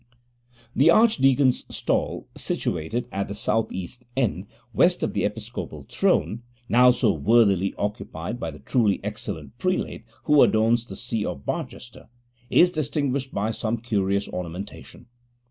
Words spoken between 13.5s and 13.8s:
some